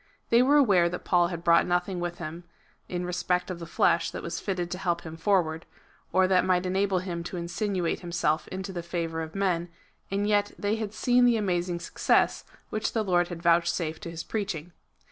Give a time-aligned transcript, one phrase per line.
[0.31, 2.43] They were aware that Paul had brought nothing with him
[2.89, 5.67] in respect of the flesh that was fitted to help him foi ward,
[6.11, 9.69] or that might enable him to insinuate himself into the favour of men,
[10.09, 14.23] and yet they had seen the amazing success which the Lord had vouchsafed to his
[14.23, 14.71] preaching.